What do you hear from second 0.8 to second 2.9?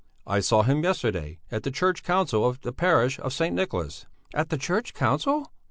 yesterday at the church council of the